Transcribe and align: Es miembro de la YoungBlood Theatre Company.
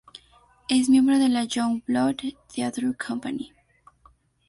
Es 0.67 0.89
miembro 0.89 1.19
de 1.19 1.29
la 1.29 1.43
YoungBlood 1.43 2.17
Theatre 2.51 2.91
Company. 2.95 3.53